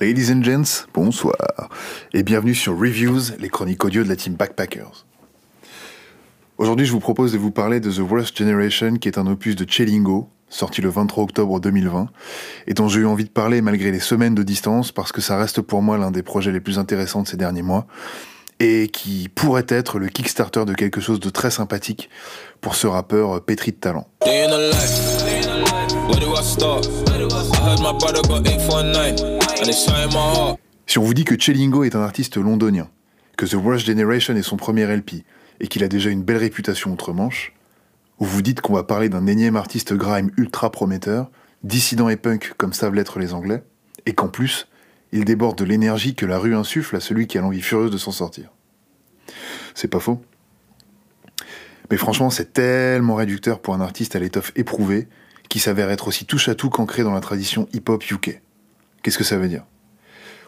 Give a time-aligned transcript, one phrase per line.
[0.00, 1.70] Ladies and gents, bonsoir
[2.12, 5.06] et bienvenue sur Reviews, les chroniques audio de la team Backpackers.
[6.58, 9.56] Aujourd'hui, je vous propose de vous parler de The Worst Generation, qui est un opus
[9.56, 12.08] de Chelingo, sorti le 23 octobre 2020,
[12.66, 15.38] et dont j'ai eu envie de parler malgré les semaines de distance, parce que ça
[15.38, 17.86] reste pour moi l'un des projets les plus intéressants de ces derniers mois,
[18.60, 22.10] et qui pourrait être le Kickstarter de quelque chose de très sympathique
[22.60, 24.06] pour ce rappeur pétri de talent.
[30.86, 32.88] Si on vous dit que Chelingo est un artiste londonien,
[33.36, 35.24] que The Worst Generation est son premier LP,
[35.60, 37.54] et qu'il a déjà une belle réputation outre-Manche,
[38.20, 41.30] ou vous dites qu'on va parler d'un énième artiste grime ultra prometteur,
[41.64, 43.64] dissident et punk comme savent l'être les Anglais,
[44.06, 44.68] et qu'en plus,
[45.10, 47.98] il déborde de l'énergie que la rue insuffle à celui qui a l'envie furieuse de
[47.98, 48.50] s'en sortir.
[49.74, 50.22] C'est pas faux.
[51.90, 55.08] Mais franchement, c'est tellement réducteur pour un artiste à l'étoffe éprouvée
[55.56, 58.42] qui s'avère être aussi touche à tout qu'ancré dans la tradition hip-hop UK.
[59.02, 59.64] Qu'est-ce que ça veut dire?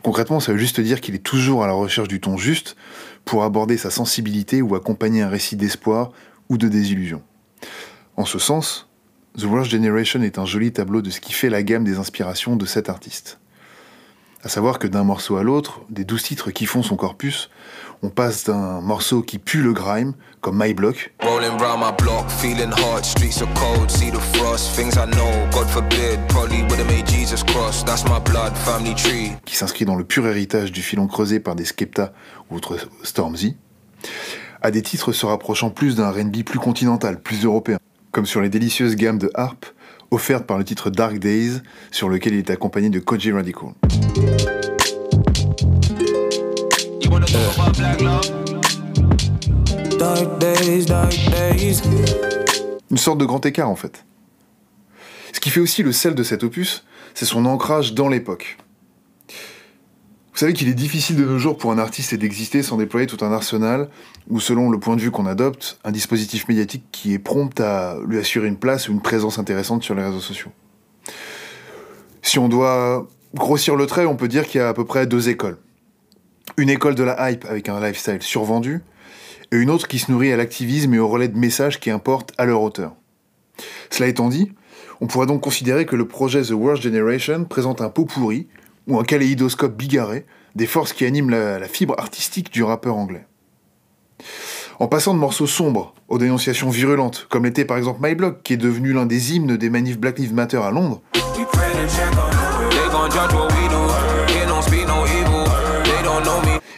[0.03, 2.77] Concrètement, ça veut juste dire qu'il est toujours à la recherche du ton juste
[3.25, 6.13] pour aborder sa sensibilité ou accompagner un récit d'espoir
[6.51, 7.23] ou de désillusion.
[8.19, 8.91] En ce sens,
[9.39, 12.57] The Worst Generation est un joli tableau de ce qui fait la gamme des inspirations
[12.57, 13.39] de cet artiste.
[14.45, 17.51] À savoir que d'un morceau à l'autre, des douze titres qui font son corpus,
[18.05, 21.13] on passe d'un morceau qui pue le grime, comme My Block,
[29.45, 32.13] qui s'inscrit dans le pur héritage du filon creusé par des Skepta
[32.49, 33.57] ou autres Stormzy,
[34.63, 37.79] à des titres se rapprochant plus d'un R&B plus continental, plus européen,
[38.13, 39.75] comme sur les délicieuses gammes de harp
[40.11, 43.71] offertes par le titre Dark Days, sur lequel il est accompagné de Koji Radical.
[52.91, 54.05] Une sorte de grand écart en fait.
[55.33, 56.85] Ce qui fait aussi le sel de cet opus,
[57.15, 58.59] c'est son ancrage dans l'époque.
[60.39, 63.25] Vous savez qu'il est difficile de nos jours pour un artiste d'exister sans déployer tout
[63.25, 63.89] un arsenal,
[64.31, 67.97] ou selon le point de vue qu'on adopte, un dispositif médiatique qui est prompt à
[68.07, 70.53] lui assurer une place ou une présence intéressante sur les réseaux sociaux.
[72.23, 75.09] Si on doit grossir le trait, on peut dire qu'il y a à peu près
[75.09, 75.59] deux écoles.
[76.57, 78.85] Une école de la hype avec un lifestyle survendu,
[79.51, 82.33] et une autre qui se nourrit à l'activisme et au relais de messages qui importent
[82.39, 82.95] à leur auteur.
[83.91, 84.53] Cela étant dit,
[85.01, 88.47] on pourrait donc considérer que le projet The Worst Generation présente un pot pourri
[88.89, 90.27] ou un kaléidoscope bigarré
[90.57, 93.27] des forces qui animent la, fibre artistique du rappeur anglais.
[94.81, 98.55] En passant de morceaux sombres aux dénonciations virulentes, comme l'était par exemple My Blog, qui
[98.55, 101.03] est devenu l'un des hymnes des manifs Black Lives Matter à Londres,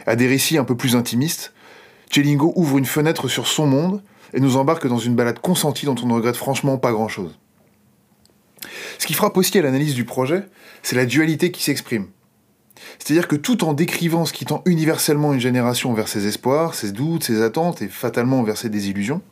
[0.06, 1.52] à des récits un peu plus intimistes,
[2.10, 4.02] Chelingo ouvre une fenêtre sur son monde
[4.34, 7.38] et nous embarque dans une balade consentie dont on ne regrette franchement pas grand-chose.
[9.00, 10.42] Ce qui frappe aussi à l'analyse du projet,
[10.82, 12.08] c'est la dualité qui s'exprime.
[12.98, 16.92] C'est-à-dire que tout en décrivant ce qui tend universellement une génération vers ses espoirs, ses
[16.92, 19.22] doutes, ses attentes et fatalement vers ses désillusions,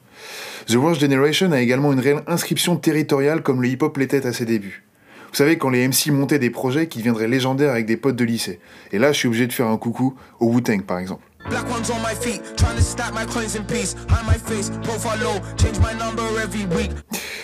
[0.69, 4.47] The Worst Generation a également une réelle inscription territoriale comme le hip-hop l'était à ses
[4.47, 4.87] débuts.
[5.29, 8.25] Vous savez, quand les MC montaient des projets qui deviendraient légendaires avec des potes de
[8.25, 8.61] lycée.
[8.93, 11.25] Et là, je suis obligé de faire un coucou au Wu-Tang, par exemple.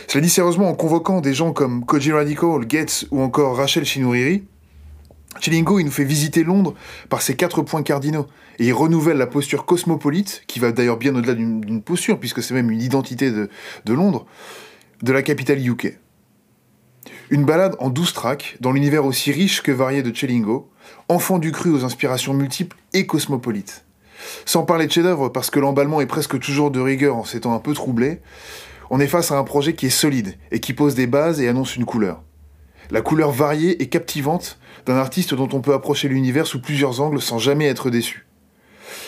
[0.09, 4.45] Cela dit sérieusement, en convoquant des gens comme Koji Radical, Gates ou encore Rachel Chinouriri,
[5.41, 6.75] Chilingo, il nous fait visiter Londres
[7.09, 8.27] par ses quatre points cardinaux.
[8.59, 12.55] Et il renouvelle la posture cosmopolite, qui va d'ailleurs bien au-delà d'une posture, puisque c'est
[12.55, 13.49] même une identité de,
[13.89, 14.27] Londres,
[15.03, 15.99] de la capitale UK.
[17.31, 20.71] Une balade en douze tracks, dans l'univers aussi riche que varié de Chelingo,
[21.09, 23.84] enfant du cru aux inspirations multiples et cosmopolites.
[24.45, 27.59] Sans parler de chef-d'œuvre, parce que l'emballement est presque toujours de rigueur en s'étant un
[27.59, 28.21] peu troublé,
[28.91, 31.49] on est face à un projet qui est solide et qui pose des bases et
[31.49, 32.23] annonce une couleur.
[32.91, 37.23] La couleur variée et captivante d'un artiste dont on peut approcher l'univers sous plusieurs angles
[37.23, 38.27] sans jamais être déçu.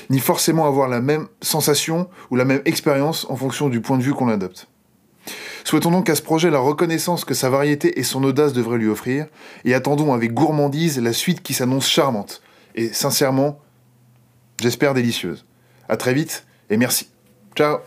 [0.09, 4.03] Ni forcément avoir la même sensation ou la même expérience en fonction du point de
[4.03, 4.69] vue qu'on adopte.
[5.65, 8.89] Souhaitons donc à ce projet la reconnaissance que sa variété et son audace devraient lui
[8.89, 9.27] offrir,
[9.65, 12.41] et attendons avec gourmandise la suite qui s'annonce charmante,
[12.77, 13.59] et sincèrement,
[14.61, 15.45] j'espère délicieuse.
[15.89, 17.09] À très vite et merci.
[17.55, 17.79] Ciao